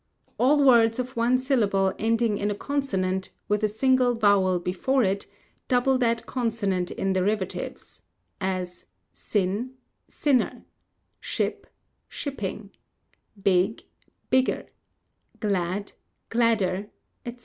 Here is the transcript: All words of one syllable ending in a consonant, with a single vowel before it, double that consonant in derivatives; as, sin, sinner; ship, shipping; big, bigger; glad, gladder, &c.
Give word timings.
All 0.39 0.63
words 0.63 0.97
of 0.97 1.15
one 1.15 1.37
syllable 1.37 1.93
ending 1.99 2.39
in 2.39 2.49
a 2.49 2.55
consonant, 2.55 3.29
with 3.47 3.63
a 3.63 3.67
single 3.67 4.15
vowel 4.15 4.57
before 4.57 5.03
it, 5.03 5.27
double 5.67 5.99
that 5.99 6.25
consonant 6.25 6.89
in 6.89 7.13
derivatives; 7.13 8.01
as, 8.41 8.87
sin, 9.11 9.75
sinner; 10.07 10.63
ship, 11.19 11.67
shipping; 12.09 12.71
big, 13.39 13.83
bigger; 14.31 14.65
glad, 15.39 15.93
gladder, 16.29 16.89
&c. 17.23 17.37